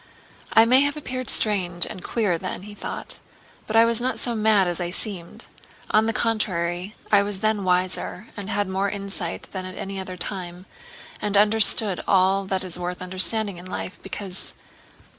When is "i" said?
0.53-0.65, 3.75-3.85, 4.81-4.89, 7.11-7.21